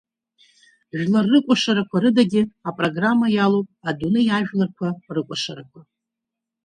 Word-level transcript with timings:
Жәлар 0.97 1.25
рыкәашарақәа 1.31 2.01
рыдагьы, 2.03 2.41
апрограмма 2.67 3.27
иалоуп 3.31 3.67
адунеи 3.89 4.29
ажәларқәа 4.37 4.87
рыкәашарақәа… 5.15 5.79